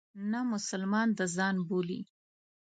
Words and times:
نه 0.31 0.39
مسلمانان 0.53 1.09
د 1.17 1.19
ځان 1.35 1.55
بولي. 1.67 2.01